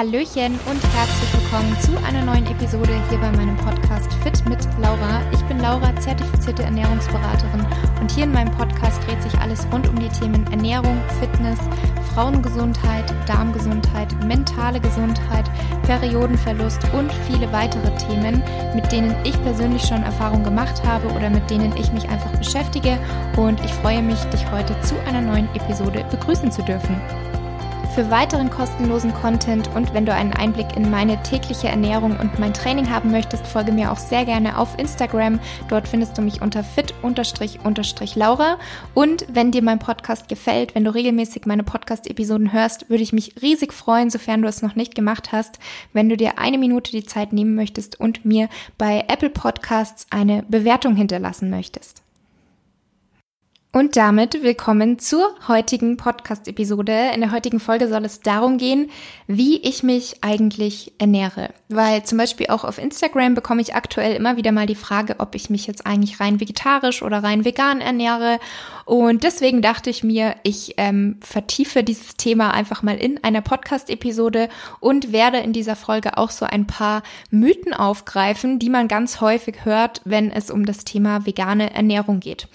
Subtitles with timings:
[0.00, 5.20] Hallöchen und herzlich willkommen zu einer neuen Episode hier bei meinem Podcast Fit mit Laura.
[5.30, 7.66] Ich bin Laura, zertifizierte Ernährungsberaterin
[8.00, 11.58] und hier in meinem Podcast dreht sich alles rund um die Themen Ernährung, Fitness,
[12.14, 15.44] Frauengesundheit, Darmgesundheit, mentale Gesundheit,
[15.82, 18.42] Periodenverlust und viele weitere Themen,
[18.74, 22.98] mit denen ich persönlich schon Erfahrung gemacht habe oder mit denen ich mich einfach beschäftige
[23.36, 26.98] und ich freue mich, dich heute zu einer neuen Episode begrüßen zu dürfen.
[28.00, 32.54] Für weiteren kostenlosen Content und wenn du einen Einblick in meine tägliche Ernährung und mein
[32.54, 35.38] Training haben möchtest, folge mir auch sehr gerne auf Instagram.
[35.68, 38.58] Dort findest du mich unter fit-laura.
[38.94, 43.34] Und wenn dir mein Podcast gefällt, wenn du regelmäßig meine Podcast-Episoden hörst, würde ich mich
[43.42, 45.58] riesig freuen, sofern du es noch nicht gemacht hast,
[45.92, 50.42] wenn du dir eine Minute die Zeit nehmen möchtest und mir bei Apple Podcasts eine
[50.48, 51.99] Bewertung hinterlassen möchtest.
[53.72, 57.12] Und damit willkommen zur heutigen Podcast-Episode.
[57.14, 58.90] In der heutigen Folge soll es darum gehen,
[59.28, 61.50] wie ich mich eigentlich ernähre.
[61.68, 65.36] Weil zum Beispiel auch auf Instagram bekomme ich aktuell immer wieder mal die Frage, ob
[65.36, 68.40] ich mich jetzt eigentlich rein vegetarisch oder rein vegan ernähre.
[68.86, 74.48] Und deswegen dachte ich mir, ich ähm, vertiefe dieses Thema einfach mal in einer Podcast-Episode
[74.80, 79.64] und werde in dieser Folge auch so ein paar Mythen aufgreifen, die man ganz häufig
[79.64, 82.48] hört, wenn es um das Thema vegane Ernährung geht.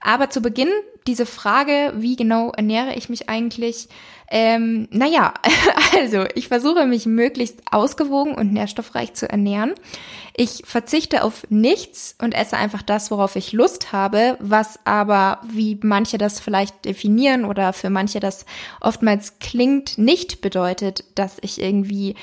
[0.00, 0.70] Aber zu Beginn
[1.06, 3.88] diese Frage, wie genau ernähre ich mich eigentlich?
[4.30, 5.34] Ähm, naja,
[5.98, 9.74] also ich versuche mich möglichst ausgewogen und nährstoffreich zu ernähren.
[10.36, 15.78] Ich verzichte auf nichts und esse einfach das, worauf ich Lust habe, was aber, wie
[15.82, 18.46] manche das vielleicht definieren oder für manche das
[18.80, 22.14] oftmals klingt, nicht bedeutet, dass ich irgendwie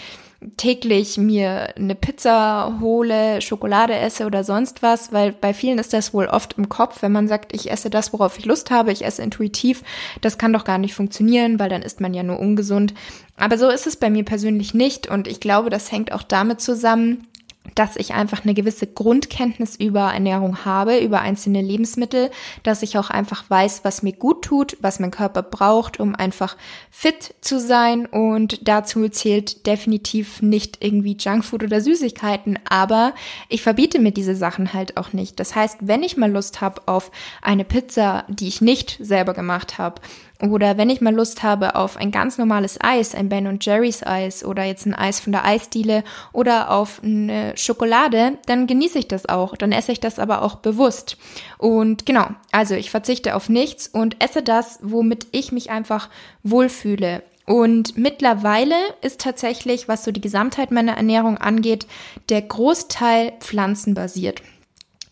[0.56, 6.14] täglich mir eine Pizza hole, Schokolade esse oder sonst was, weil bei vielen ist das
[6.14, 9.04] wohl oft im Kopf, wenn man sagt, ich esse das, worauf ich Lust habe, ich
[9.04, 9.84] esse intuitiv,
[10.22, 12.94] das kann doch gar nicht funktionieren, weil dann ist man ja nur ungesund.
[13.36, 16.62] Aber so ist es bei mir persönlich nicht und ich glaube, das hängt auch damit
[16.62, 17.28] zusammen,
[17.76, 22.32] dass ich einfach eine gewisse Grundkenntnis über Ernährung habe, über einzelne Lebensmittel,
[22.64, 26.58] dass ich auch einfach weiß, was mir gut tut, was mein Körper braucht, um einfach
[26.90, 28.06] fit zu sein.
[28.06, 33.14] Und dazu zählt definitiv nicht irgendwie Junkfood oder Süßigkeiten, aber
[33.50, 35.40] ich verbiete mir diese Sachen halt auch nicht.
[35.40, 37.12] Das heißt, wenn ich mal Lust habe auf
[37.42, 40.02] eine Pizza, die ich nicht selber gemacht habe,
[40.42, 44.46] oder wenn ich mal Lust habe auf ein ganz normales Eis, ein Ben Jerry's Eis
[44.46, 49.28] oder jetzt ein Eis von der Eisdiele oder auf eine Schokolade, dann genieße ich das
[49.28, 49.58] auch.
[49.58, 51.18] Dann esse ich das aber auch bewusst.
[51.58, 56.10] Und genau, also ich verzichte auf nichts und esse das, womit ich mich einfach
[56.44, 57.24] wohlfühle.
[57.46, 61.88] Und mittlerweile ist tatsächlich, was so die Gesamtheit meiner Ernährung angeht,
[62.30, 64.44] der Großteil pflanzenbasiert.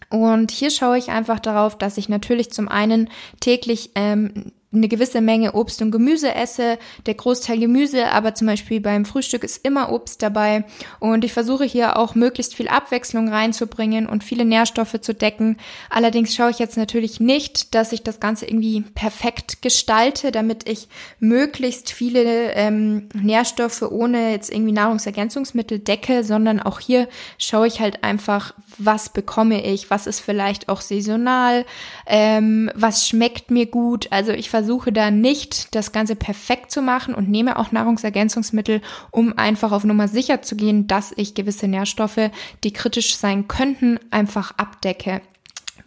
[0.09, 3.09] Und hier schaue ich einfach darauf, dass ich natürlich zum einen
[3.39, 8.79] täglich ähm, eine gewisse Menge Obst und Gemüse esse, der Großteil Gemüse, aber zum Beispiel
[8.81, 10.65] beim Frühstück ist immer Obst dabei
[10.99, 15.57] und ich versuche hier auch möglichst viel Abwechslung reinzubringen und viele Nährstoffe zu decken.
[15.89, 20.87] Allerdings schaue ich jetzt natürlich nicht, dass ich das Ganze irgendwie perfekt gestalte, damit ich
[21.19, 27.07] möglichst viele ähm, Nährstoffe ohne jetzt irgendwie Nahrungsergänzungsmittel decke, sondern auch hier
[27.37, 31.65] schaue ich halt einfach, was bekomme ich, was ist vielleicht auch saisonal,
[32.05, 34.07] ähm, was schmeckt mir gut.
[34.11, 38.81] Also ich versuche versuche da nicht das Ganze perfekt zu machen und nehme auch Nahrungsergänzungsmittel,
[39.11, 42.31] um einfach auf Nummer sicher zu gehen, dass ich gewisse Nährstoffe,
[42.63, 45.21] die kritisch sein könnten, einfach abdecke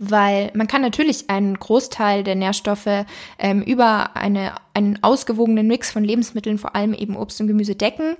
[0.01, 3.05] weil man kann natürlich einen Großteil der Nährstoffe
[3.37, 8.15] ähm, über eine, einen ausgewogenen Mix von Lebensmitteln, vor allem eben Obst und Gemüse decken.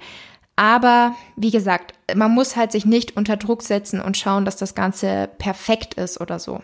[0.57, 4.75] Aber wie gesagt, man muss halt sich nicht unter Druck setzen und schauen, dass das
[4.75, 6.63] Ganze perfekt ist oder so.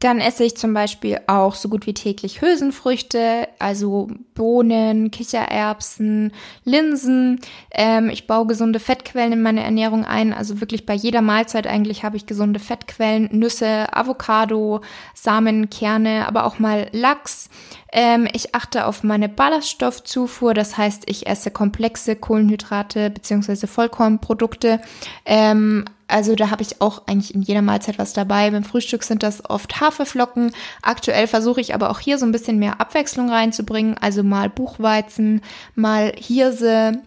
[0.00, 6.32] Dann esse ich zum Beispiel auch so gut wie täglich Hülsenfrüchte, also Bohnen, Kichererbsen,
[6.64, 7.40] Linsen.
[7.70, 12.02] Ähm, ich baue gesunde Fettquellen in meine Ernährung ein, also wirklich bei jeder Mahlzeit eigentlich
[12.02, 14.80] habe ich gesunde Fettquellen, Nüsse, Avocado,
[15.14, 17.50] Samen, Kerne, aber auch mal Lachs.
[17.92, 24.80] Ähm, ich achte auf meine Ballaststoffzufuhr, das heißt, ich esse komplexe Kohlenhydrate beziehungsweise Vollkornprodukte.
[25.24, 28.50] Ähm, also da habe ich auch eigentlich in jeder Mahlzeit was dabei.
[28.50, 30.52] Beim Frühstück sind das oft Haferflocken.
[30.82, 33.96] Aktuell versuche ich aber auch hier so ein bisschen mehr Abwechslung reinzubringen.
[33.98, 35.40] Also mal Buchweizen,
[35.74, 37.00] mal Hirse,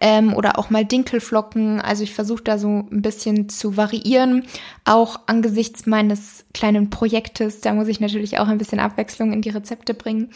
[0.00, 1.80] ähm, oder auch mal Dinkelflocken.
[1.80, 4.44] Also ich versuche da so ein bisschen zu variieren,
[4.84, 7.60] auch angesichts meines kleinen Projektes.
[7.60, 10.30] Da muss ich natürlich auch ein bisschen Abwechslung in die Rezepte bringen.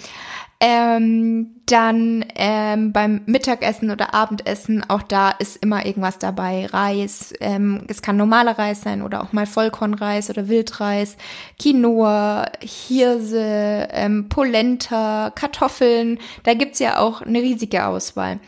[0.62, 6.66] Ähm, dann ähm, beim Mittagessen oder Abendessen, auch da ist immer irgendwas dabei.
[6.66, 11.16] Reis, ähm, es kann normaler Reis sein oder auch mal Vollkornreis oder Wildreis,
[11.58, 16.18] Quinoa, Hirse, ähm, Polenta, Kartoffeln.
[16.42, 18.38] Da gibt's ja auch eine riesige Auswahl.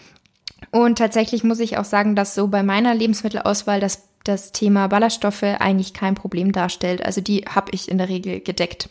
[0.72, 5.42] Und tatsächlich muss ich auch sagen, dass so bei meiner Lebensmittelauswahl das das Thema Ballaststoffe
[5.42, 7.04] eigentlich kein Problem darstellt.
[7.04, 8.88] Also die habe ich in der Regel gedeckt.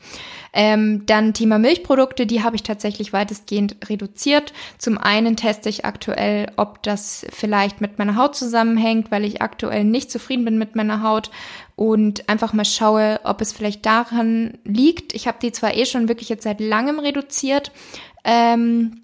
[0.54, 4.52] Ähm, dann Thema Milchprodukte, die habe ich tatsächlich weitestgehend reduziert.
[4.78, 9.86] Zum einen teste ich aktuell, ob das vielleicht mit meiner Haut zusammenhängt, weil ich aktuell
[9.86, 11.32] nicht zufrieden bin mit meiner Haut
[11.78, 15.14] und einfach mal schaue, ob es vielleicht daran liegt.
[15.14, 17.72] Ich habe die zwar eh schon wirklich jetzt seit langem reduziert.
[18.26, 19.02] Ähm,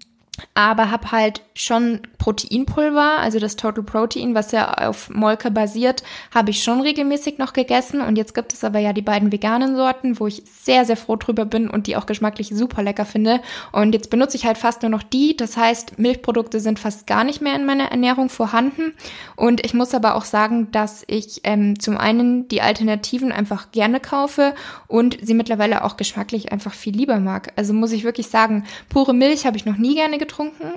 [0.54, 6.02] aber habe halt schon Proteinpulver, also das Total Protein, was ja auf Molke basiert,
[6.34, 8.00] habe ich schon regelmäßig noch gegessen.
[8.00, 11.16] Und jetzt gibt es aber ja die beiden veganen Sorten, wo ich sehr, sehr froh
[11.16, 13.40] drüber bin und die auch geschmacklich super lecker finde.
[13.72, 15.36] Und jetzt benutze ich halt fast nur noch die.
[15.36, 18.94] Das heißt, Milchprodukte sind fast gar nicht mehr in meiner Ernährung vorhanden.
[19.36, 24.00] Und ich muss aber auch sagen, dass ich ähm, zum einen die Alternativen einfach gerne
[24.00, 24.54] kaufe
[24.86, 27.52] und sie mittlerweile auch geschmacklich einfach viel lieber mag.
[27.56, 30.27] Also muss ich wirklich sagen, pure Milch habe ich noch nie gerne getrunken,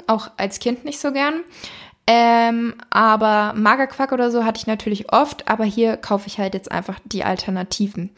[0.08, 1.42] auch als Kind nicht so gern.
[2.08, 6.72] Ähm, aber Magerquark oder so hatte ich natürlich oft, aber hier kaufe ich halt jetzt
[6.72, 8.10] einfach die Alternativen.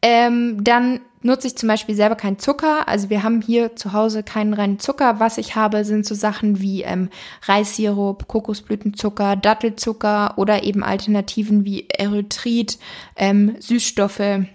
[0.00, 2.88] Ähm, dann nutze ich zum Beispiel selber keinen Zucker.
[2.88, 5.18] Also wir haben hier zu Hause keinen reinen Zucker.
[5.18, 7.10] Was ich habe, sind so Sachen wie ähm,
[7.42, 12.78] Reissirup, Kokosblütenzucker, Dattelzucker oder eben Alternativen wie Erythrit,
[13.16, 14.46] ähm, Süßstoffe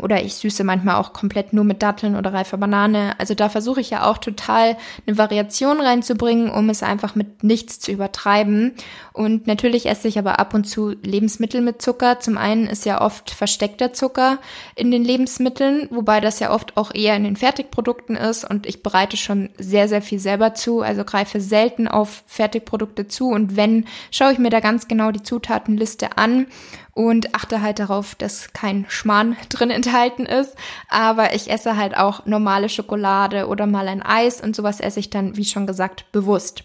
[0.00, 3.14] oder ich süße manchmal auch komplett nur mit Datteln oder reifer Banane.
[3.18, 4.76] Also da versuche ich ja auch total
[5.06, 8.74] eine Variation reinzubringen, um es einfach mit nichts zu übertreiben.
[9.12, 12.20] Und natürlich esse ich aber ab und zu Lebensmittel mit Zucker.
[12.20, 14.38] Zum einen ist ja oft versteckter Zucker
[14.74, 18.48] in den Lebensmitteln, wobei das ja oft auch eher in den Fertigprodukten ist.
[18.48, 20.80] Und ich bereite schon sehr, sehr viel selber zu.
[20.80, 23.28] Also greife selten auf Fertigprodukte zu.
[23.28, 26.46] Und wenn, schaue ich mir da ganz genau die Zutatenliste an
[26.94, 30.54] und achte halt darauf, dass kein Schmarrn drin enthalten ist.
[30.88, 35.10] Aber ich esse halt auch normale Schokolade oder mal ein Eis und sowas esse ich
[35.10, 36.64] dann, wie schon gesagt, bewusst.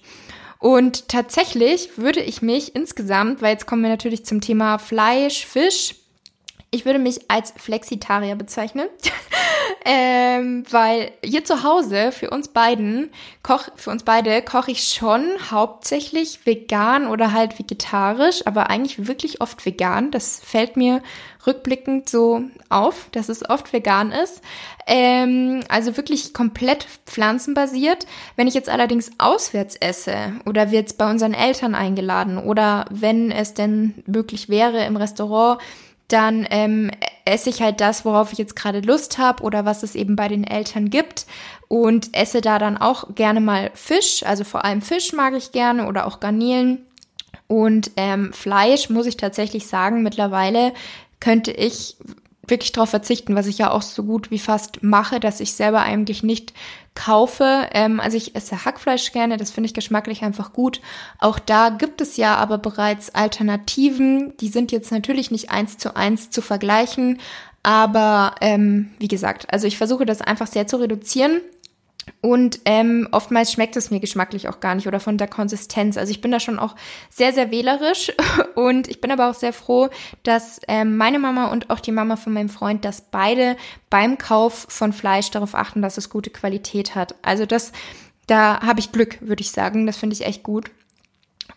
[0.59, 5.95] Und tatsächlich würde ich mich insgesamt, weil jetzt kommen wir natürlich zum Thema Fleisch, Fisch,
[6.71, 8.87] ich würde mich als Flexitarier bezeichnen,
[9.85, 13.11] ähm, weil hier zu Hause für uns beiden
[13.43, 19.41] koch, für uns beide koche ich schon hauptsächlich vegan oder halt vegetarisch, aber eigentlich wirklich
[19.41, 20.11] oft vegan.
[20.11, 21.01] Das fällt mir
[21.47, 24.41] rückblickend so auf, dass es oft vegan ist.
[24.85, 28.05] Ähm, also wirklich komplett pflanzenbasiert.
[28.35, 33.31] Wenn ich jetzt allerdings auswärts esse oder wird es bei unseren Eltern eingeladen oder wenn
[33.31, 35.61] es denn möglich wäre im Restaurant
[36.09, 36.91] dann ähm,
[37.25, 40.27] esse ich halt das, worauf ich jetzt gerade Lust habe oder was es eben bei
[40.27, 41.25] den Eltern gibt
[41.67, 45.87] und esse da dann auch gerne mal Fisch, also vor allem Fisch mag ich gerne
[45.87, 46.85] oder auch Garnelen.
[47.47, 50.73] Und ähm, Fleisch muss ich tatsächlich sagen, mittlerweile
[51.19, 51.97] könnte ich
[52.49, 55.81] wirklich darauf verzichten, was ich ja auch so gut wie fast mache, dass ich selber
[55.81, 56.53] eigentlich nicht
[56.95, 57.67] kaufe.
[57.71, 60.81] Ähm, also ich esse Hackfleisch gerne, das finde ich geschmacklich einfach gut.
[61.19, 64.35] Auch da gibt es ja aber bereits Alternativen.
[64.37, 67.19] Die sind jetzt natürlich nicht eins zu eins zu vergleichen,
[67.63, 71.41] aber ähm, wie gesagt, also ich versuche das einfach sehr zu reduzieren
[72.21, 75.97] und ähm, oftmals schmeckt es mir geschmacklich auch gar nicht oder von der Konsistenz.
[75.97, 76.75] Also ich bin da schon auch
[77.09, 78.11] sehr, sehr wählerisch
[78.55, 79.89] und ich bin aber auch sehr froh,
[80.23, 83.57] dass ähm, meine Mama und auch die Mama von meinem Freund, dass beide
[83.89, 87.15] beim Kauf von Fleisch darauf achten, dass es gute Qualität hat.
[87.21, 87.71] Also das,
[88.27, 89.85] da habe ich Glück, würde ich sagen.
[89.85, 90.71] Das finde ich echt gut.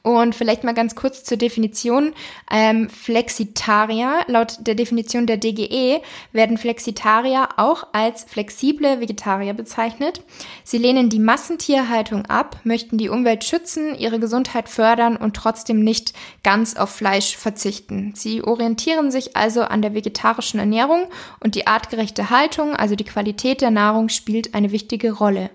[0.03, 2.13] Und vielleicht mal ganz kurz zur Definition.
[2.51, 6.01] Ähm, Flexitarier, laut der Definition der DGE,
[6.33, 10.23] werden Flexitarier auch als flexible Vegetarier bezeichnet.
[10.65, 16.15] Sie lehnen die Massentierhaltung ab, möchten die Umwelt schützen, ihre Gesundheit fördern und trotzdem nicht
[16.43, 18.13] ganz auf Fleisch verzichten.
[18.17, 21.07] Sie orientieren sich also an der vegetarischen Ernährung
[21.39, 25.51] und die artgerechte Haltung, also die Qualität der Nahrung, spielt eine wichtige Rolle.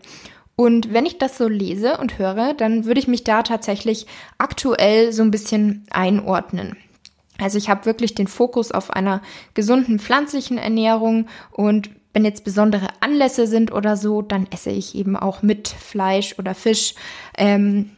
[0.60, 4.08] Und wenn ich das so lese und höre, dann würde ich mich da tatsächlich
[4.40, 6.76] aktuell so ein bisschen einordnen.
[7.38, 9.22] Also ich habe wirklich den Fokus auf einer
[9.54, 15.16] gesunden pflanzlichen Ernährung und wenn jetzt besondere Anlässe sind oder so, dann esse ich eben
[15.16, 16.96] auch mit Fleisch oder Fisch.
[17.38, 17.92] Ähm,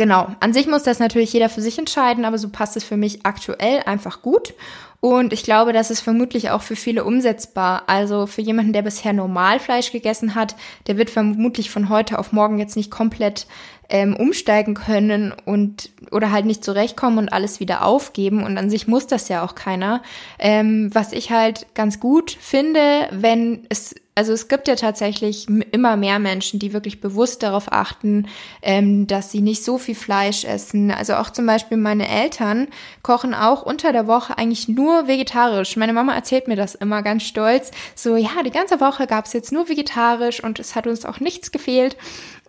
[0.00, 2.96] genau, an sich muss das natürlich jeder für sich entscheiden, aber so passt es für
[2.96, 4.54] mich aktuell einfach gut.
[5.00, 7.82] Und ich glaube, das ist vermutlich auch für viele umsetzbar.
[7.86, 12.58] Also für jemanden, der bisher Normalfleisch gegessen hat, der wird vermutlich von heute auf morgen
[12.58, 13.46] jetzt nicht komplett
[13.90, 18.42] ähm, umsteigen können und oder halt nicht zurechtkommen und alles wieder aufgeben.
[18.42, 20.02] Und an sich muss das ja auch keiner.
[20.38, 25.96] Ähm, was ich halt ganz gut finde, wenn es Also es gibt ja tatsächlich immer
[25.96, 28.26] mehr Menschen, die wirklich bewusst darauf achten,
[28.60, 30.90] ähm, dass sie nicht so viel Fleisch essen.
[30.90, 32.68] Also auch zum Beispiel meine Eltern
[33.00, 35.74] kochen auch unter der Woche eigentlich nur vegetarisch.
[35.78, 37.70] Meine Mama erzählt mir das immer ganz stolz.
[37.94, 41.18] So, ja, die ganze Woche gab es jetzt nur vegetarisch und es hat uns auch
[41.20, 41.96] nichts gefehlt.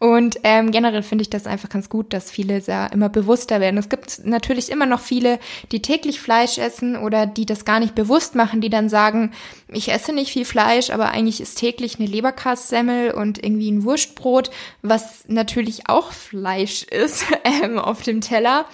[0.01, 3.77] Und ähm, generell finde ich das einfach ganz gut, dass viele da immer bewusster werden.
[3.77, 5.37] Es gibt natürlich immer noch viele,
[5.71, 9.31] die täglich Fleisch essen oder die das gar nicht bewusst machen, die dann sagen,
[9.67, 14.49] ich esse nicht viel Fleisch, aber eigentlich ist täglich eine Leberkassemmel und irgendwie ein Wurstbrot,
[14.81, 18.65] was natürlich auch Fleisch ist ähm, auf dem Teller.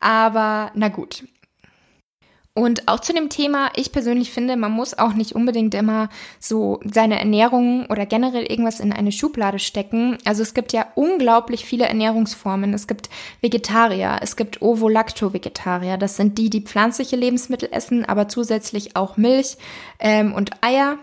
[0.00, 1.22] Aber na gut,
[2.54, 6.80] und auch zu dem Thema, ich persönlich finde, man muss auch nicht unbedingt immer so
[6.84, 10.18] seine Ernährung oder generell irgendwas in eine Schublade stecken.
[10.26, 12.74] Also es gibt ja unglaublich viele Ernährungsformen.
[12.74, 13.08] Es gibt
[13.40, 15.96] Vegetarier, es gibt Ovo-Lacto-Vegetarier.
[15.96, 19.56] Das sind die, die pflanzliche Lebensmittel essen, aber zusätzlich auch Milch
[19.98, 20.98] ähm, und Eier.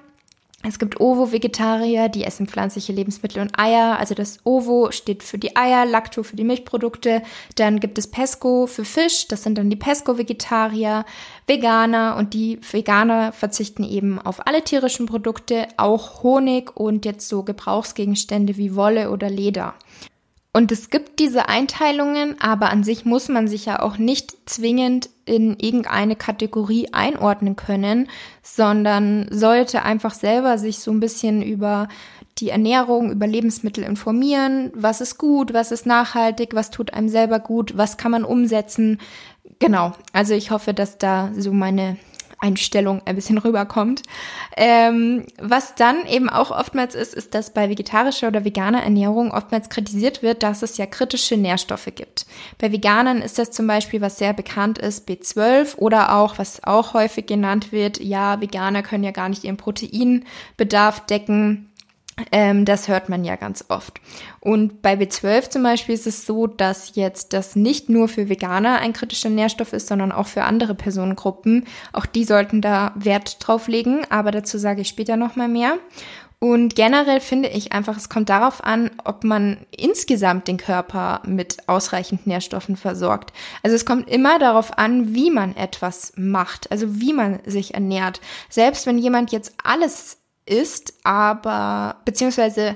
[0.62, 3.98] Es gibt Ovo-Vegetarier, die essen pflanzliche Lebensmittel und Eier.
[3.98, 7.22] Also das Ovo steht für die Eier, Lacto für die Milchprodukte.
[7.56, 11.06] Dann gibt es Pesco für Fisch, das sind dann die Pesco-Vegetarier,
[11.48, 17.44] Veganer und die Veganer verzichten eben auf alle tierischen Produkte, auch Honig und jetzt so
[17.44, 19.76] Gebrauchsgegenstände wie Wolle oder Leder.
[20.52, 25.10] Und es gibt diese Einteilungen, aber an sich muss man sich ja auch nicht zwingend
[25.26, 28.10] in irgendeine Kategorie einordnen können,
[28.42, 31.88] sondern sollte einfach selber sich so ein bisschen über
[32.40, 37.40] die Ernährung, über Lebensmittel informieren, was ist gut, was ist nachhaltig, was tut einem selber
[37.40, 39.00] gut, was kann man umsetzen.
[39.60, 41.98] Genau, also ich hoffe, dass da so meine
[42.40, 44.04] Einstellung ein bisschen rüberkommt.
[44.56, 49.70] Ähm, was dann eben auch oftmals ist, ist, dass bei vegetarischer oder veganer Ernährung oftmals
[49.70, 52.26] kritisiert wird, dass es ja kritische Nährstoffe gibt.
[52.58, 56.94] Bei Veganern ist das zum Beispiel, was sehr bekannt ist, B12 oder auch, was auch
[56.94, 61.69] häufig genannt wird, ja, Veganer können ja gar nicht ihren Proteinbedarf decken.
[62.32, 64.00] Ähm, das hört man ja ganz oft.
[64.40, 68.80] Und bei B12 zum Beispiel ist es so, dass jetzt das nicht nur für Veganer
[68.80, 71.66] ein kritischer Nährstoff ist, sondern auch für andere Personengruppen.
[71.94, 75.78] Auch die sollten da Wert drauf legen, aber dazu sage ich später nochmal mehr.
[76.42, 81.68] Und generell finde ich einfach, es kommt darauf an, ob man insgesamt den Körper mit
[81.68, 83.34] ausreichend Nährstoffen versorgt.
[83.62, 88.22] Also es kommt immer darauf an, wie man etwas macht, also wie man sich ernährt.
[88.50, 90.19] Selbst wenn jemand jetzt alles
[90.50, 92.76] ist, aber beziehungsweise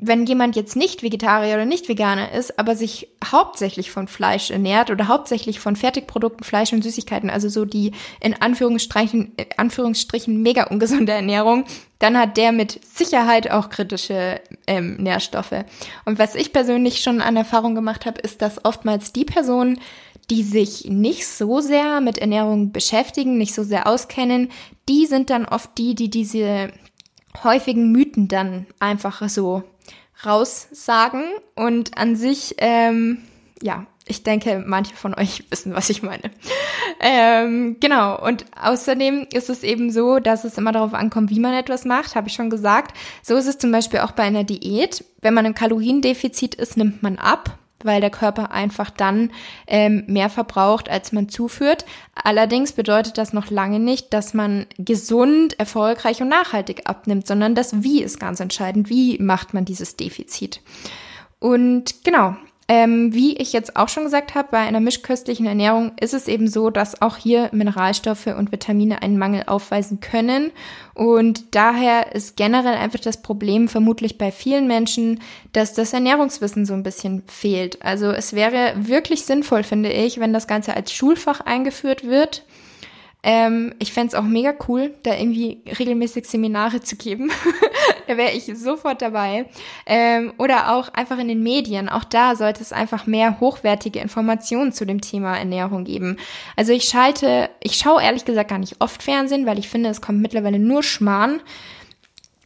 [0.00, 4.90] wenn jemand jetzt nicht Vegetarier oder nicht Veganer ist, aber sich hauptsächlich von Fleisch ernährt
[4.90, 11.12] oder hauptsächlich von Fertigprodukten, Fleisch und Süßigkeiten, also so die in Anführungsstrichen, Anführungsstrichen mega ungesunde
[11.12, 11.64] Ernährung,
[11.98, 15.64] dann hat der mit Sicherheit auch kritische ähm, Nährstoffe.
[16.04, 19.80] Und was ich persönlich schon an Erfahrung gemacht habe, ist, dass oftmals die Personen,
[20.30, 24.50] die sich nicht so sehr mit Ernährung beschäftigen, nicht so sehr auskennen,
[24.88, 26.70] die sind dann oft die, die diese
[27.42, 29.62] häufigen Mythen dann einfach so
[30.24, 31.24] raussagen.
[31.54, 33.18] Und an sich, ähm,
[33.62, 36.30] ja, ich denke, manche von euch wissen, was ich meine.
[37.00, 38.20] Ähm, genau.
[38.24, 42.16] Und außerdem ist es eben so, dass es immer darauf ankommt, wie man etwas macht,
[42.16, 42.96] habe ich schon gesagt.
[43.22, 45.04] So ist es zum Beispiel auch bei einer Diät.
[45.20, 49.30] Wenn man im Kaloriendefizit ist, nimmt man ab weil der Körper einfach dann
[49.66, 51.84] ähm, mehr verbraucht, als man zuführt.
[52.14, 57.82] Allerdings bedeutet das noch lange nicht, dass man gesund, erfolgreich und nachhaltig abnimmt, sondern das
[57.82, 58.88] Wie ist ganz entscheidend.
[58.88, 60.60] Wie macht man dieses Defizit?
[61.40, 62.36] Und genau,
[62.70, 66.48] ähm, wie ich jetzt auch schon gesagt habe, bei einer mischköstlichen Ernährung ist es eben
[66.48, 70.52] so, dass auch hier Mineralstoffe und Vitamine einen Mangel aufweisen können.
[70.92, 75.20] Und daher ist generell einfach das Problem vermutlich bei vielen Menschen,
[75.52, 77.80] dass das Ernährungswissen so ein bisschen fehlt.
[77.82, 82.44] Also es wäre wirklich sinnvoll, finde ich, wenn das Ganze als Schulfach eingeführt wird
[83.22, 87.30] ähm, ich fände auch mega cool, da irgendwie regelmäßig Seminare zu geben.
[88.08, 89.46] da wäre ich sofort dabei.
[89.86, 91.88] Ähm, oder auch einfach in den Medien.
[91.88, 96.16] Auch da sollte es einfach mehr hochwertige Informationen zu dem Thema Ernährung geben.
[96.56, 100.00] Also ich schalte, ich schaue ehrlich gesagt gar nicht oft Fernsehen, weil ich finde, es
[100.00, 101.40] kommt mittlerweile nur Schmarrn.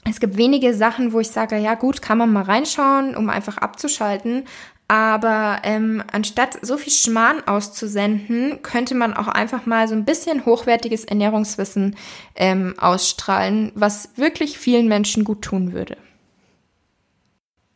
[0.05, 3.59] Es gibt wenige Sachen, wo ich sage, ja gut, kann man mal reinschauen, um einfach
[3.59, 4.45] abzuschalten.
[4.89, 10.45] Aber ähm, anstatt so viel Schmarrn auszusenden, könnte man auch einfach mal so ein bisschen
[10.45, 11.97] hochwertiges Ernährungswissen
[12.35, 15.97] ähm, ausstrahlen, was wirklich vielen Menschen gut tun würde.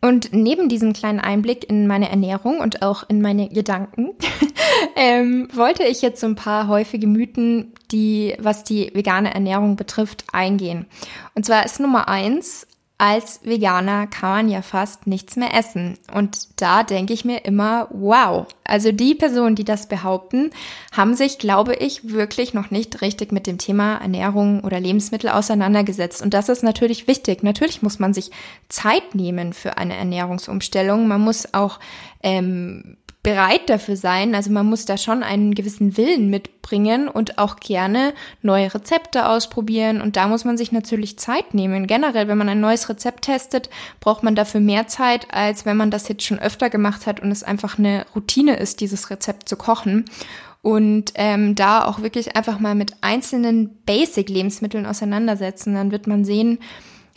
[0.02, 4.10] Und neben diesem kleinen Einblick in meine Ernährung und auch in meine Gedanken,
[4.96, 10.24] ähm, wollte ich jetzt so ein paar häufige Mythen, die, was die vegane Ernährung betrifft,
[10.32, 10.86] eingehen.
[11.34, 12.66] Und zwar ist Nummer eins,
[12.98, 15.98] als Veganer kann man ja fast nichts mehr essen.
[16.14, 18.46] Und da denke ich mir immer, wow.
[18.64, 20.50] Also die Personen, die das behaupten,
[20.92, 26.22] haben sich, glaube ich, wirklich noch nicht richtig mit dem Thema Ernährung oder Lebensmittel auseinandergesetzt.
[26.22, 27.42] Und das ist natürlich wichtig.
[27.42, 28.30] Natürlich muss man sich
[28.70, 31.06] Zeit nehmen für eine Ernährungsumstellung.
[31.06, 31.78] Man muss auch
[32.22, 32.96] ähm,
[33.26, 34.36] bereit dafür sein.
[34.36, 40.00] Also man muss da schon einen gewissen Willen mitbringen und auch gerne neue Rezepte ausprobieren.
[40.00, 41.88] Und da muss man sich natürlich Zeit nehmen.
[41.88, 43.68] Generell, wenn man ein neues Rezept testet,
[43.98, 47.32] braucht man dafür mehr Zeit, als wenn man das jetzt schon öfter gemacht hat und
[47.32, 50.04] es einfach eine Routine ist, dieses Rezept zu kochen.
[50.62, 55.74] Und ähm, da auch wirklich einfach mal mit einzelnen Basic-Lebensmitteln auseinandersetzen.
[55.74, 56.60] Dann wird man sehen,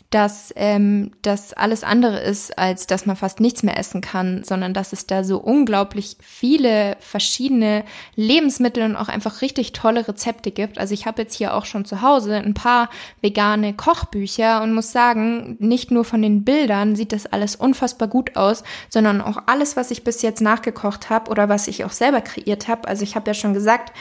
[0.10, 4.74] dass ähm, das alles andere ist, als dass man fast nichts mehr essen kann, sondern
[4.74, 7.84] dass es da so unglaublich viele verschiedene
[8.16, 10.80] Lebensmittel und auch einfach richtig tolle Rezepte gibt.
[10.80, 12.90] Also ich habe jetzt hier auch schon zu Hause ein paar
[13.22, 18.36] vegane Kochbücher und muss sagen, nicht nur von den Bildern sieht das alles unfassbar gut
[18.36, 22.22] aus, sondern auch alles, was ich bis jetzt nachgekocht habe oder was ich auch selber
[22.22, 22.88] kreiert habe.
[22.88, 23.94] Also ich habe ja schon gesagt,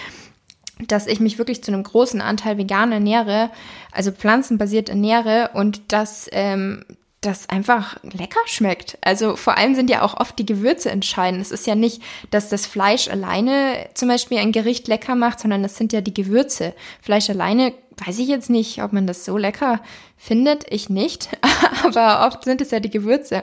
[0.87, 3.50] dass ich mich wirklich zu einem großen Anteil vegan ernähre,
[3.92, 6.85] also pflanzenbasiert ernähre und dass ähm,
[7.20, 8.97] das einfach lecker schmeckt.
[9.00, 11.42] Also vor allem sind ja auch oft die Gewürze entscheidend.
[11.42, 15.64] Es ist ja nicht, dass das Fleisch alleine zum Beispiel ein Gericht lecker macht, sondern
[15.64, 16.75] es sind ja die Gewürze.
[17.02, 17.75] Fleisch alleine
[18.07, 19.81] weiß ich jetzt nicht, ob man das so lecker
[20.17, 20.64] findet.
[20.71, 21.28] Ich nicht.
[21.85, 23.43] Aber oft sind es ja die Gewürze.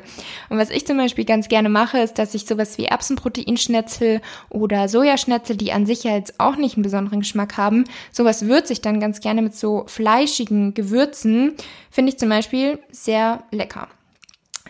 [0.49, 4.87] Und was ich zum Beispiel ganz gerne mache, ist, dass ich sowas wie Erbsenproteinschnetzel oder
[4.87, 8.81] Sojaschnetzel, die an sich ja jetzt auch nicht einen besonderen Geschmack haben, sowas würze ich
[8.81, 11.55] dann ganz gerne mit so fleischigen Gewürzen.
[11.89, 13.87] Finde ich zum Beispiel sehr lecker.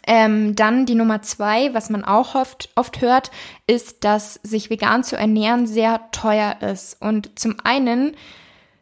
[0.08, 3.32] Ähm, dann die Nummer zwei, was man auch oft, oft hört,
[3.66, 7.02] ist, dass sich vegan zu ernähren sehr teuer ist.
[7.02, 8.16] Und zum einen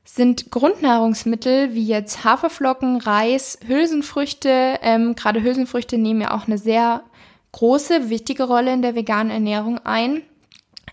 [0.03, 4.79] sind Grundnahrungsmittel wie jetzt Haferflocken, Reis, Hülsenfrüchte.
[4.81, 7.03] Ähm, Gerade Hülsenfrüchte nehmen ja auch eine sehr
[7.53, 10.21] große, wichtige Rolle in der veganen Ernährung ein.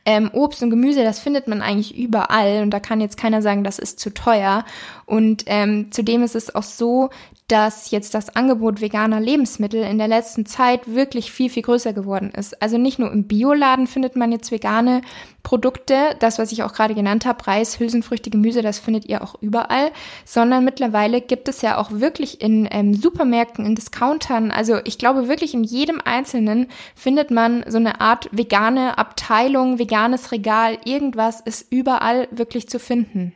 [0.07, 3.65] Ähm, Obst und Gemüse, das findet man eigentlich überall und da kann jetzt keiner sagen,
[3.65, 4.65] das ist zu teuer.
[5.05, 7.11] Und ähm, zudem ist es auch so,
[7.49, 12.31] dass jetzt das Angebot veganer Lebensmittel in der letzten Zeit wirklich viel, viel größer geworden
[12.31, 12.63] ist.
[12.63, 15.03] Also nicht nur im Bioladen findet man jetzt vegane
[15.43, 19.35] Produkte, das, was ich auch gerade genannt habe, Reis, Hülsenfrüchte, Gemüse, das findet ihr auch
[19.41, 19.91] überall,
[20.25, 25.29] sondern mittlerweile gibt es ja auch wirklich in ähm, Supermärkten, in Discountern, also ich glaube
[25.29, 31.71] wirklich in jedem Einzelnen findet man so eine Art vegane Abteilung, veganes Regal, irgendwas ist
[31.71, 33.33] überall wirklich zu finden.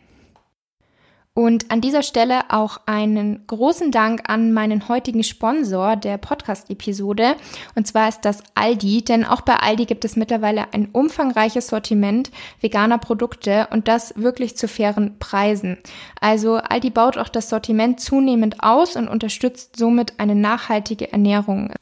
[1.36, 7.34] Und an dieser Stelle auch einen großen Dank an meinen heutigen Sponsor der Podcast-Episode.
[7.74, 12.30] Und zwar ist das Aldi, denn auch bei Aldi gibt es mittlerweile ein umfangreiches Sortiment
[12.60, 15.78] veganer Produkte und das wirklich zu fairen Preisen.
[16.20, 21.72] Also Aldi baut auch das Sortiment zunehmend aus und unterstützt somit eine nachhaltige Ernährung.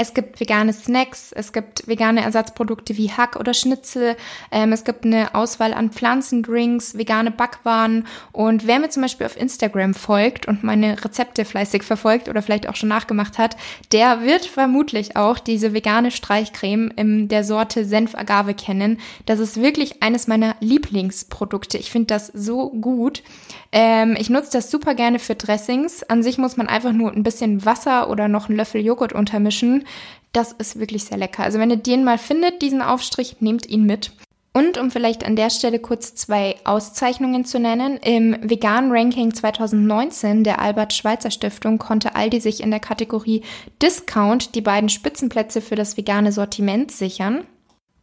[0.00, 4.16] Es gibt vegane Snacks, es gibt vegane Ersatzprodukte wie Hack oder Schnitzel,
[4.52, 9.36] ähm, es gibt eine Auswahl an Pflanzendrinks, vegane Backwaren und wer mir zum Beispiel auf
[9.36, 13.56] Instagram folgt und meine Rezepte fleißig verfolgt oder vielleicht auch schon nachgemacht hat,
[13.90, 19.00] der wird vermutlich auch diese vegane Streichcreme in der Sorte Senf Agave kennen.
[19.26, 21.76] Das ist wirklich eines meiner Lieblingsprodukte.
[21.76, 23.24] Ich finde das so gut.
[23.70, 26.02] Ähm, ich nutze das super gerne für Dressings.
[26.02, 29.86] An sich muss man einfach nur ein bisschen Wasser oder noch einen Löffel Joghurt untermischen.
[30.32, 31.42] Das ist wirklich sehr lecker.
[31.42, 34.12] Also wenn ihr den mal findet, diesen Aufstrich, nehmt ihn mit.
[34.54, 40.42] Und um vielleicht an der Stelle kurz zwei Auszeichnungen zu nennen, im Vegan Ranking 2019
[40.42, 43.42] der Albert Schweitzer Stiftung konnte Aldi sich in der Kategorie
[43.80, 47.44] Discount die beiden Spitzenplätze für das vegane Sortiment sichern.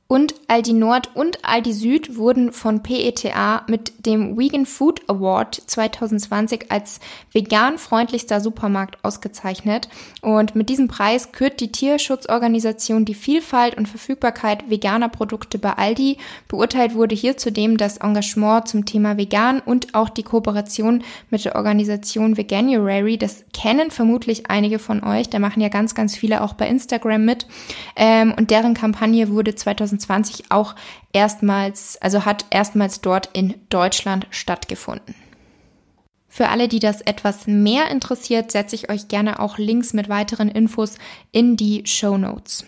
[0.07, 6.71] Und Aldi Nord und Aldi Süd wurden von PETA mit dem Vegan Food Award 2020
[6.71, 6.99] als
[7.31, 9.89] vegan-freundlichster Supermarkt ausgezeichnet.
[10.21, 16.17] Und mit diesem Preis kürt die Tierschutzorganisation die Vielfalt und Verfügbarkeit veganer Produkte bei Aldi.
[16.47, 21.55] Beurteilt wurde hier zudem das Engagement zum Thema vegan und auch die Kooperation mit der
[21.55, 23.17] Organisation Veganuary.
[23.17, 25.29] Das kennen vermutlich einige von euch.
[25.31, 27.47] Da machen ja ganz, ganz viele auch bei Instagram mit.
[27.95, 30.75] Ähm, und deren Kampagne wurde 2020 2020 auch
[31.13, 35.15] erstmals, also hat erstmals dort in Deutschland stattgefunden.
[36.27, 40.49] Für alle, die das etwas mehr interessiert, setze ich euch gerne auch Links mit weiteren
[40.49, 40.97] Infos
[41.31, 42.65] in die Show Notes.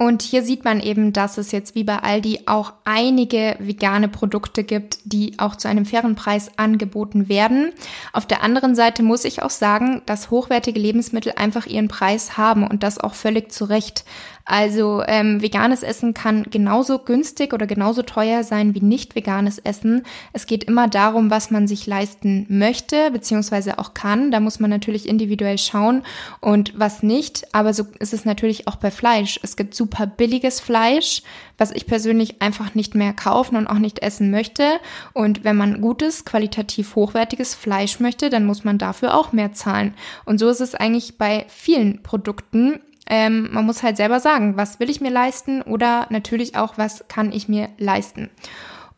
[0.00, 4.62] Und hier sieht man eben, dass es jetzt wie bei Aldi auch einige vegane Produkte
[4.62, 7.72] gibt, die auch zu einem fairen Preis angeboten werden.
[8.12, 12.64] Auf der anderen Seite muss ich auch sagen, dass hochwertige Lebensmittel einfach ihren Preis haben
[12.64, 14.04] und das auch völlig zu Recht.
[14.50, 20.04] Also ähm, veganes Essen kann genauso günstig oder genauso teuer sein wie nicht veganes Essen.
[20.32, 24.30] Es geht immer darum, was man sich leisten möchte, beziehungsweise auch kann.
[24.30, 26.02] Da muss man natürlich individuell schauen
[26.40, 27.54] und was nicht.
[27.54, 29.38] Aber so ist es natürlich auch bei Fleisch.
[29.42, 31.22] Es gibt super billiges Fleisch,
[31.58, 34.64] was ich persönlich einfach nicht mehr kaufen und auch nicht essen möchte.
[35.12, 39.92] Und wenn man gutes, qualitativ hochwertiges Fleisch möchte, dann muss man dafür auch mehr zahlen.
[40.24, 42.80] Und so ist es eigentlich bei vielen Produkten.
[43.08, 47.08] Ähm, man muss halt selber sagen, was will ich mir leisten oder natürlich auch, was
[47.08, 48.30] kann ich mir leisten.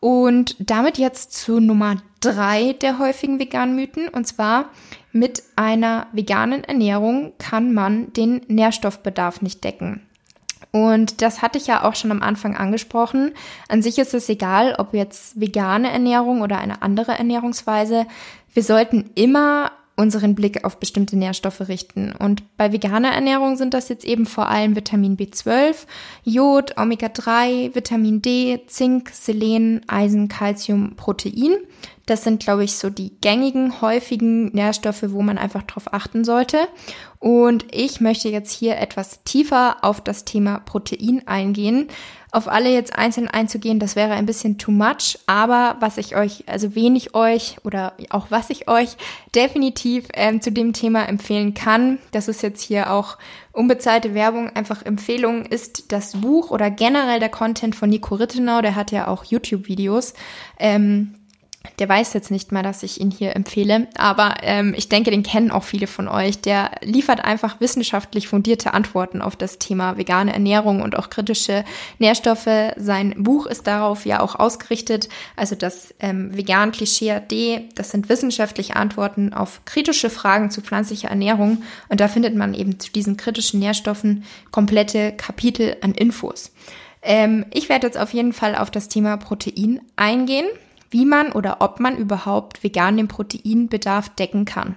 [0.01, 4.07] Und damit jetzt zu Nummer drei der häufigen veganen Mythen.
[4.07, 4.69] Und zwar
[5.11, 10.01] mit einer veganen Ernährung kann man den Nährstoffbedarf nicht decken.
[10.71, 13.33] Und das hatte ich ja auch schon am Anfang angesprochen.
[13.67, 18.07] An sich ist es egal, ob jetzt vegane Ernährung oder eine andere Ernährungsweise.
[18.53, 19.71] Wir sollten immer
[20.01, 22.11] unseren Blick auf bestimmte Nährstoffe richten.
[22.11, 25.85] Und bei veganer Ernährung sind das jetzt eben vor allem Vitamin B12,
[26.23, 31.55] Jod, Omega-3, Vitamin D, Zink, Selen, Eisen, Calcium, Protein.
[32.07, 36.57] Das sind, glaube ich, so die gängigen, häufigen Nährstoffe, wo man einfach drauf achten sollte.
[37.21, 41.87] Und ich möchte jetzt hier etwas tiefer auf das Thema Protein eingehen.
[42.31, 46.45] Auf alle jetzt einzeln einzugehen, das wäre ein bisschen too much, aber was ich euch,
[46.47, 48.95] also wen ich euch oder auch was ich euch
[49.35, 53.17] definitiv ähm, zu dem Thema empfehlen kann, das ist jetzt hier auch
[53.51, 58.75] unbezahlte Werbung, einfach Empfehlung, ist das Buch oder generell der Content von Nico Rittenau, der
[58.75, 60.13] hat ja auch YouTube-Videos.
[60.57, 61.13] Ähm,
[61.77, 65.23] der weiß jetzt nicht mal, dass ich ihn hier empfehle, aber ähm, ich denke, den
[65.23, 66.39] kennen auch viele von euch.
[66.39, 71.63] Der liefert einfach wissenschaftlich fundierte Antworten auf das Thema vegane Ernährung und auch kritische
[71.99, 72.73] Nährstoffe.
[72.77, 78.09] Sein Buch ist darauf ja auch ausgerichtet, also das ähm, Vegan Klischee AD, das sind
[78.09, 83.17] wissenschaftliche Antworten auf kritische Fragen zu pflanzlicher Ernährung und da findet man eben zu diesen
[83.17, 86.51] kritischen Nährstoffen komplette Kapitel an Infos.
[87.03, 90.45] Ähm, ich werde jetzt auf jeden Fall auf das Thema Protein eingehen
[90.91, 94.75] wie man oder ob man überhaupt vegan den Proteinbedarf decken kann.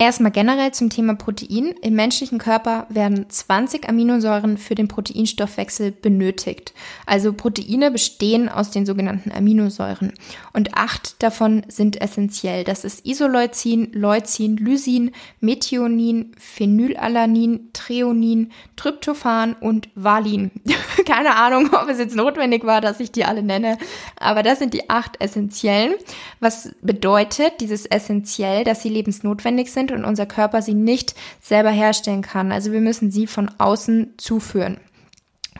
[0.00, 1.74] Erstmal generell zum Thema Protein.
[1.82, 6.72] Im menschlichen Körper werden 20 Aminosäuren für den Proteinstoffwechsel benötigt.
[7.04, 10.14] Also Proteine bestehen aus den sogenannten Aminosäuren
[10.54, 12.64] und acht davon sind essentiell.
[12.64, 15.10] Das ist Isoleucin, Leucin, Lysin,
[15.40, 20.50] Methionin, Phenylalanin, Treonin, Tryptophan und Valin.
[21.06, 23.76] Keine Ahnung, ob es jetzt notwendig war, dass ich die alle nenne,
[24.16, 25.92] aber das sind die acht essentiellen.
[26.40, 32.22] Was bedeutet dieses essentiell, dass sie lebensnotwendig sind und unser Körper sie nicht selber herstellen
[32.22, 32.52] kann.
[32.52, 34.78] Also wir müssen sie von außen zuführen.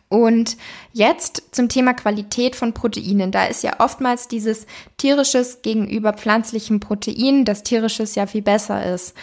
[0.09, 0.57] Und
[0.93, 3.31] jetzt zum Thema Qualität von Proteinen.
[3.31, 4.67] Da ist ja oftmals dieses
[4.97, 9.15] tierisches gegenüber pflanzlichem Protein, das tierisches ja viel besser ist.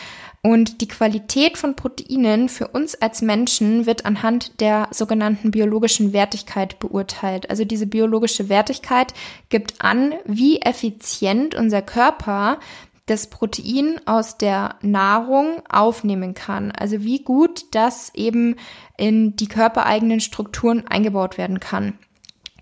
[0.44, 6.80] Und die Qualität von Proteinen für uns als Menschen wird anhand der sogenannten biologischen Wertigkeit
[6.80, 7.50] beurteilt.
[7.50, 9.14] Also diese biologische Wertigkeit
[9.50, 12.60] gibt an, wie effizient unser Körper
[13.08, 16.72] das Protein aus der Nahrung aufnehmen kann.
[16.72, 18.56] Also wie gut das eben
[18.98, 21.98] in die körpereigenen Strukturen eingebaut werden kann.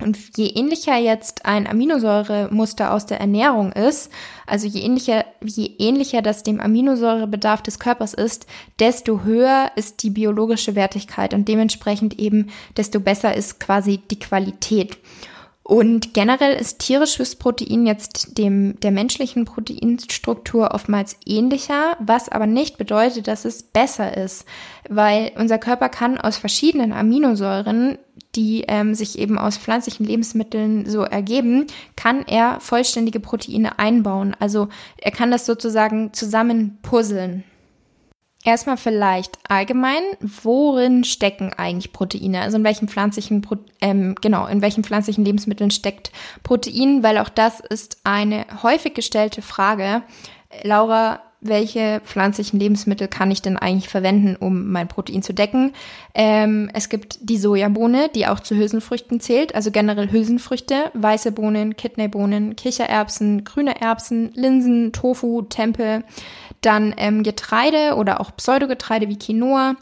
[0.01, 4.12] Und je ähnlicher jetzt ein Aminosäuremuster aus der Ernährung ist,
[4.45, 8.45] also je ähnlicher, je ähnlicher das dem Aminosäurebedarf des Körpers ist,
[8.79, 14.97] desto höher ist die biologische Wertigkeit und dementsprechend eben desto besser ist quasi die Qualität.
[15.67, 22.78] Und generell ist tierisches Protein jetzt dem, der menschlichen Proteinstruktur oftmals ähnlicher, was aber nicht
[22.78, 24.45] bedeutet, dass es besser ist,
[24.88, 27.97] weil unser Körper kann aus verschiedenen Aminosäuren,
[28.36, 34.36] die ähm, sich eben aus pflanzlichen Lebensmitteln so ergeben, kann er vollständige Proteine einbauen.
[34.39, 37.43] Also er kann das sozusagen zusammen puzzeln.
[38.45, 42.41] Erstmal vielleicht allgemein, worin stecken eigentlich Proteine?
[42.41, 43.45] Also in welchen pflanzlichen,
[43.81, 46.12] ähm, genau, in welchen pflanzlichen Lebensmitteln steckt
[46.43, 47.01] Protein?
[47.01, 50.03] Weil auch das ist eine häufig gestellte Frage.
[50.62, 55.73] Laura, welche pflanzlichen Lebensmittel kann ich denn eigentlich verwenden, um mein Protein zu decken?
[56.13, 61.75] Ähm, es gibt die Sojabohne, die auch zu Hülsenfrüchten zählt, also generell Hülsenfrüchte, weiße Bohnen,
[61.75, 66.03] Kidneybohnen, Kichererbsen, grüne Erbsen, Linsen, Tofu, Tempel.
[66.62, 69.75] Dann ähm, Getreide oder auch Pseudogetreide wie Quinoa,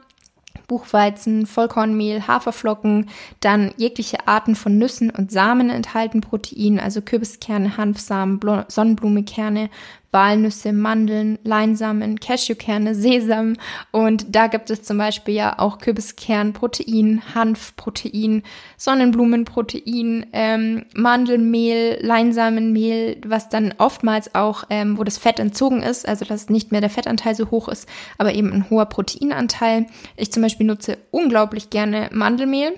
[0.68, 8.40] Buchweizen, Vollkornmehl, Haferflocken, dann jegliche Arten von Nüssen und Samen enthalten Protein, also Kürbiskerne, Hanfsamen,
[8.68, 9.70] Sonnenblumekerne,
[10.14, 13.56] Walnüsse, Mandeln, Leinsamen, Cashewkerne, Sesam
[13.92, 18.44] und da gibt es zum Beispiel ja auch Kürbiskernprotein, Hanfprotein,
[18.78, 26.24] Sonnenblumenprotein, ähm, Mandelmehl, Leinsamenmehl, was dann oftmals auch, ähm, wo das Fett entzogen ist, also
[26.24, 29.88] dass nicht mehr der Fettanteil so hoch ist, aber eben ein hoher Proteinanteil.
[30.16, 32.74] Ich zum Beispiel nutze unglaublich gerne Mandelmehl.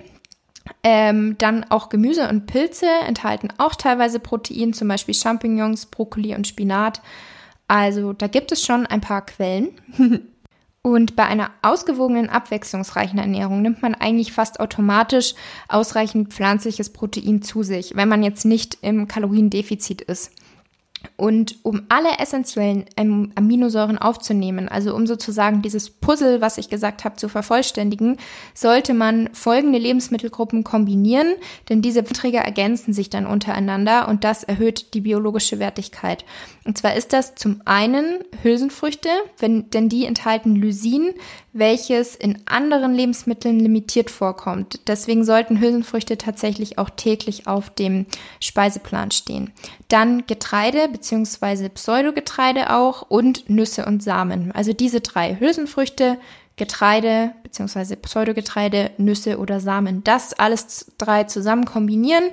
[0.82, 6.46] Ähm, dann auch Gemüse und Pilze enthalten auch teilweise Protein, zum Beispiel Champignons, Brokkoli und
[6.46, 7.00] Spinat.
[7.68, 9.70] Also da gibt es schon ein paar Quellen.
[10.86, 15.34] Und bei einer ausgewogenen, abwechslungsreichen Ernährung nimmt man eigentlich fast automatisch
[15.66, 20.30] ausreichend pflanzliches Protein zu sich, wenn man jetzt nicht im Kaloriendefizit ist.
[21.16, 22.84] Und um alle essentiellen
[23.34, 28.18] Aminosäuren aufzunehmen, also um sozusagen dieses Puzzle, was ich gesagt habe, zu vervollständigen,
[28.52, 31.34] sollte man folgende Lebensmittelgruppen kombinieren,
[31.70, 36.26] denn diese Träger ergänzen sich dann untereinander und das erhöht die biologische Wertigkeit.
[36.64, 41.14] Und zwar ist das zum einen Hülsenfrüchte, wenn, denn die enthalten Lysin,
[41.58, 44.80] welches in anderen Lebensmitteln limitiert vorkommt.
[44.86, 48.06] Deswegen sollten Hülsenfrüchte tatsächlich auch täglich auf dem
[48.40, 49.52] Speiseplan stehen.
[49.88, 51.68] Dann Getreide bzw.
[51.70, 54.52] Pseudogetreide auch und Nüsse und Samen.
[54.52, 56.18] Also diese drei Hülsenfrüchte,
[56.56, 57.96] Getreide bzw.
[57.96, 60.02] Pseudogetreide, Nüsse oder Samen.
[60.04, 62.24] Das alles drei zusammen kombinieren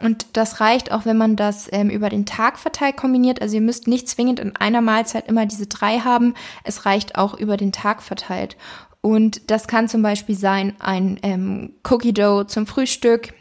[0.00, 3.42] und das reicht auch, wenn man das ähm, über den Tag verteilt kombiniert.
[3.42, 6.34] Also ihr müsst nicht zwingend in einer Mahlzeit immer diese drei haben.
[6.64, 8.56] Es reicht auch über den Tag verteilt.
[9.00, 13.32] Und das kann zum Beispiel sein ein ähm, Cookie Dough zum Frühstück,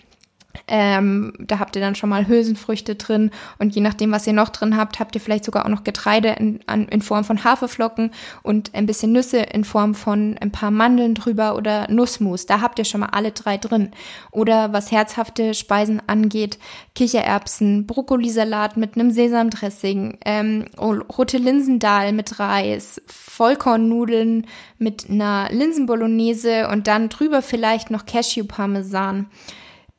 [0.68, 4.50] ähm, da habt ihr dann schon mal Hülsenfrüchte drin und je nachdem, was ihr noch
[4.50, 8.12] drin habt, habt ihr vielleicht sogar auch noch Getreide in, an, in Form von Haferflocken
[8.44, 12.46] und ein bisschen Nüsse in Form von ein paar Mandeln drüber oder Nussmus.
[12.46, 13.92] Da habt ihr schon mal alle drei drin.
[14.32, 16.60] Oder was herzhafte Speisen angeht,
[16.96, 26.88] Kichererbsen, Brokkolisalat mit einem Sesamdressing, ähm, rote Linsendahl mit Reis, Vollkornnudeln mit einer Linsenbolognese und
[26.88, 29.28] dann drüber vielleicht noch Cashew-Parmesan.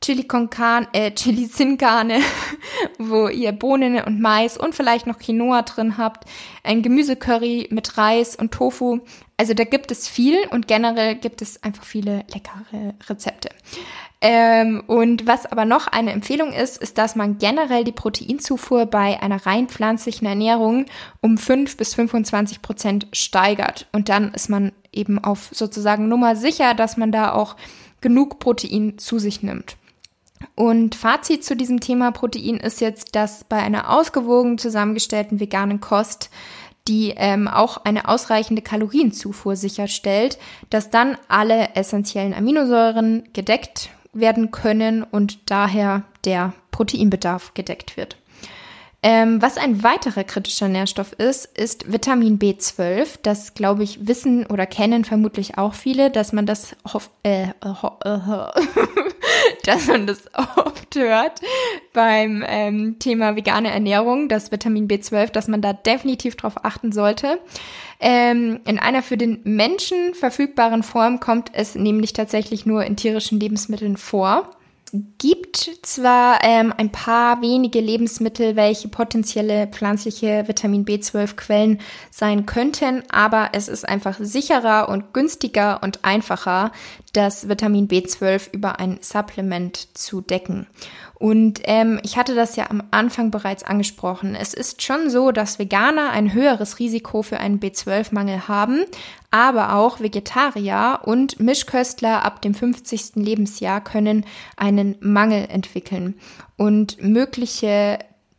[0.01, 2.21] Chili con Carne, äh, Chili Sin Carne,
[2.99, 6.25] wo ihr Bohnen und Mais und vielleicht noch Quinoa drin habt,
[6.63, 9.01] ein Gemüsecurry mit Reis und Tofu.
[9.37, 13.51] Also da gibt es viel und generell gibt es einfach viele leckere Rezepte.
[14.21, 19.23] Ähm, und was aber noch eine Empfehlung ist, ist, dass man generell die Proteinzufuhr bei
[19.23, 20.87] einer rein pflanzlichen Ernährung
[21.21, 23.87] um 5 bis 25 Prozent steigert.
[23.93, 27.55] Und dann ist man eben auf sozusagen Nummer sicher, dass man da auch
[28.01, 29.77] genug Protein zu sich nimmt.
[30.55, 36.31] Und Fazit zu diesem Thema Protein ist jetzt, dass bei einer ausgewogen zusammengestellten veganen Kost,
[36.89, 40.39] die ähm, auch eine ausreichende Kalorienzufuhr sicherstellt,
[40.71, 48.17] dass dann alle essentiellen Aminosäuren gedeckt werden können und daher der Proteinbedarf gedeckt wird.
[49.01, 53.21] Ähm, was ein weiterer kritischer Nährstoff ist, ist Vitamin B12.
[53.23, 56.75] Das, glaube ich, wissen oder kennen vermutlich auch viele, dass man das,
[57.23, 57.53] äh, äh,
[59.69, 60.25] dass man das
[60.57, 61.41] oft hört
[61.93, 67.39] beim ähm, Thema vegane Ernährung, das Vitamin B12, dass man da definitiv drauf achten sollte.
[68.01, 73.39] Ähm, in einer für den Menschen verfügbaren Form kommt es nämlich tatsächlich nur in tierischen
[73.39, 74.51] Lebensmitteln vor
[75.19, 83.51] gibt zwar ähm, ein paar wenige Lebensmittel, welche potenzielle pflanzliche Vitamin B12-Quellen sein könnten, aber
[83.53, 86.73] es ist einfach sicherer und günstiger und einfacher,
[87.13, 90.67] das Vitamin B12 über ein Supplement zu decken.
[91.19, 94.37] Und ähm, ich hatte das ja am Anfang bereits angesprochen.
[94.37, 98.85] Es ist schon so, dass Veganer ein höheres Risiko für einen B12-Mangel haben,
[99.33, 103.17] aber auch Vegetarier und Mischköstler ab dem 50.
[103.17, 104.25] Lebensjahr können
[104.57, 106.15] einen Mangel entwickeln.
[106.57, 107.99] Und mögliche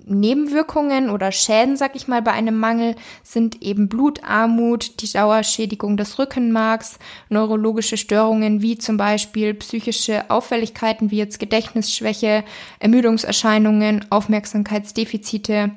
[0.09, 6.19] Nebenwirkungen oder Schäden, sag ich mal, bei einem Mangel sind eben Blutarmut, die Dauerschädigung des
[6.19, 12.43] Rückenmarks, neurologische Störungen wie zum Beispiel psychische Auffälligkeiten wie jetzt Gedächtnisschwäche,
[12.79, 15.71] Ermüdungserscheinungen, Aufmerksamkeitsdefizite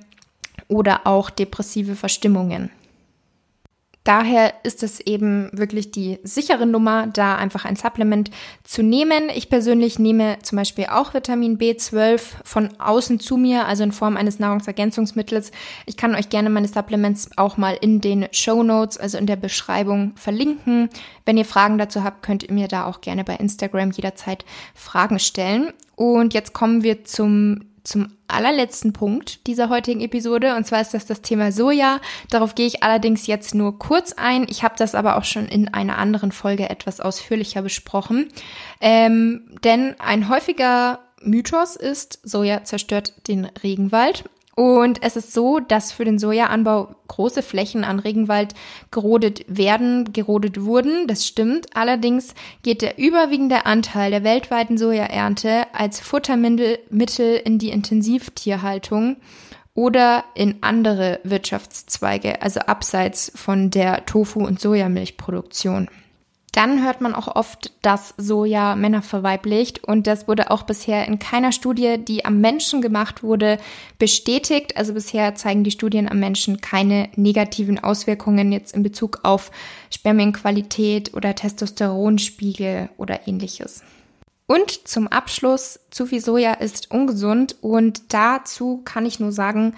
[0.69, 2.71] oder auch depressive Verstimmungen.
[4.05, 8.31] Daher ist es eben wirklich die sichere Nummer, da einfach ein Supplement
[8.65, 9.29] zu nehmen.
[9.33, 14.17] Ich persönlich nehme zum Beispiel auch Vitamin B12 von außen zu mir, also in Form
[14.17, 15.53] eines Nahrungsergänzungsmittels.
[15.87, 19.37] Ich kann euch gerne meine Supplements auch mal in den Show Notes, also in der
[19.37, 20.89] Beschreibung verlinken.
[21.25, 25.21] Wenn ihr Fragen dazu habt, könnt ihr mir da auch gerne bei Instagram jederzeit Fragen
[25.21, 25.73] stellen.
[25.95, 31.07] Und jetzt kommen wir zum zum allerletzten Punkt dieser heutigen Episode und zwar ist das
[31.07, 32.01] das Thema Soja.
[32.31, 34.47] Darauf gehe ich allerdings jetzt nur kurz ein.
[34.49, 38.29] Ich habe das aber auch schon in einer anderen Folge etwas ausführlicher besprochen.
[38.81, 44.25] Ähm, denn ein häufiger Mythos ist, Soja zerstört den Regenwald.
[44.55, 48.55] Und es ist so, dass für den Sojaanbau große Flächen an Regenwald
[48.91, 51.07] gerodet werden, gerodet wurden.
[51.07, 51.75] Das stimmt.
[51.75, 59.17] Allerdings geht der überwiegende Anteil der weltweiten Sojaernte als Futtermittel in die Intensivtierhaltung
[59.75, 65.89] oder in andere Wirtschaftszweige, also abseits von der Tofu- und Sojamilchproduktion.
[66.53, 71.19] Dann hört man auch oft, dass Soja Männer verweiblicht und das wurde auch bisher in
[71.19, 73.59] keiner Studie, die am Menschen gemacht wurde,
[73.99, 74.77] bestätigt.
[74.77, 79.51] Also bisher zeigen die Studien am Menschen keine negativen Auswirkungen jetzt in Bezug auf
[79.91, 83.83] Spermienqualität oder Testosteronspiegel oder ähnliches.
[84.47, 89.75] Und zum Abschluss, zu viel Soja ist ungesund und dazu kann ich nur sagen,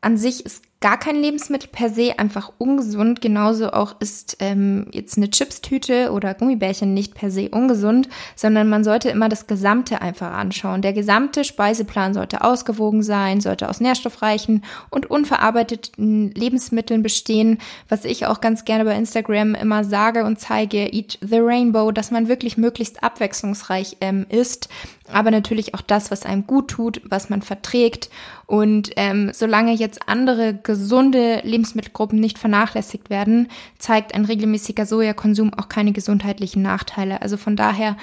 [0.00, 3.22] an sich ist gar kein Lebensmittel per se einfach ungesund.
[3.22, 8.84] Genauso auch ist ähm, jetzt eine Chipstüte oder Gummibärchen nicht per se ungesund, sondern man
[8.84, 10.82] sollte immer das Gesamte einfach anschauen.
[10.82, 18.26] Der gesamte Speiseplan sollte ausgewogen sein, sollte aus nährstoffreichen und unverarbeiteten Lebensmitteln bestehen, was ich
[18.26, 22.58] auch ganz gerne bei Instagram immer sage und zeige, Eat the Rainbow, dass man wirklich
[22.58, 24.68] möglichst abwechslungsreich ähm, isst
[25.12, 28.08] aber natürlich auch das, was einem gut tut, was man verträgt.
[28.46, 35.68] Und ähm, solange jetzt andere gesunde Lebensmittelgruppen nicht vernachlässigt werden, zeigt ein regelmäßiger Sojakonsum auch
[35.68, 37.22] keine gesundheitlichen Nachteile.
[37.22, 37.96] Also von daher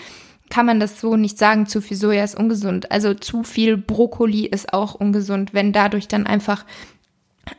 [0.50, 2.92] kann man das so nicht sagen, zu viel Soja ist ungesund.
[2.92, 6.66] Also zu viel Brokkoli ist auch ungesund, wenn dadurch dann einfach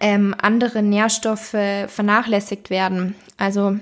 [0.01, 1.57] ähm, andere Nährstoffe
[1.89, 3.15] vernachlässigt werden.
[3.37, 3.77] Also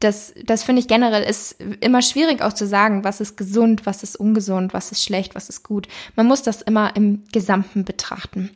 [0.00, 4.02] das, das finde ich generell ist immer schwierig auch zu sagen, was ist gesund, was
[4.02, 5.88] ist ungesund, was ist schlecht, was ist gut.
[6.16, 8.50] Man muss das immer im Gesamten betrachten.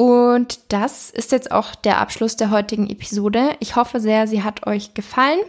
[0.00, 3.56] Und das ist jetzt auch der Abschluss der heutigen Episode.
[3.58, 5.40] Ich hoffe sehr, sie hat euch gefallen.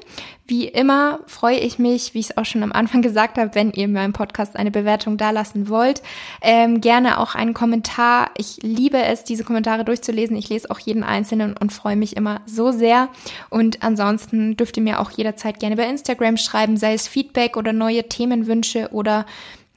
[0.48, 3.72] Wie immer freue ich mich, wie ich es auch schon am Anfang gesagt habe, wenn
[3.74, 6.02] ihr meinem Podcast eine Bewertung dalassen wollt.
[6.42, 8.32] Ähm, gerne auch einen Kommentar.
[8.38, 10.36] Ich liebe es, diese Kommentare durchzulesen.
[10.36, 13.10] Ich lese auch jeden einzelnen und freue mich immer so sehr.
[13.52, 17.72] Und ansonsten dürft ihr mir auch jederzeit gerne bei Instagram schreiben, sei es Feedback oder
[17.72, 19.28] neue Themenwünsche oder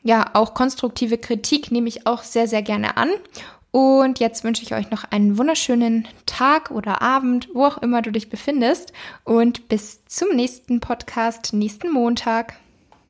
[0.02, 3.10] ja, auch konstruktive Kritik nehme ich auch sehr, sehr gerne an.
[3.72, 8.12] Und jetzt wünsche ich euch noch einen wunderschönen Tag oder Abend, wo auch immer du
[8.12, 8.92] dich befindest.
[9.24, 12.54] Und bis zum nächsten Podcast, nächsten Montag.